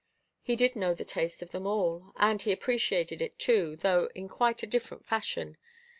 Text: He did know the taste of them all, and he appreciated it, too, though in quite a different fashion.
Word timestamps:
He 0.41 0.55
did 0.55 0.75
know 0.75 0.95
the 0.95 1.05
taste 1.05 1.43
of 1.43 1.51
them 1.51 1.67
all, 1.67 2.11
and 2.15 2.41
he 2.41 2.51
appreciated 2.51 3.21
it, 3.21 3.37
too, 3.37 3.75
though 3.75 4.09
in 4.15 4.27
quite 4.27 4.63
a 4.63 4.65
different 4.65 5.05
fashion. 5.05 5.57